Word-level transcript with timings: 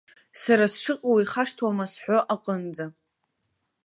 Сара 0.41 0.65
сшыҟоу 0.73 1.17
ихашҭуама 1.23 1.85
сҳәо 1.91 2.19
аҟынӡа. 2.33 2.85